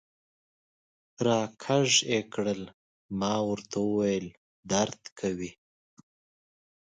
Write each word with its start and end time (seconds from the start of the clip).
را 1.25 1.39
کږ 1.63 1.89
یې 2.11 2.19
کړل، 2.33 2.61
ما 3.19 3.33
ورته 3.49 3.77
وویل: 3.87 4.27
درد 4.71 5.01
کوي. 5.19 5.51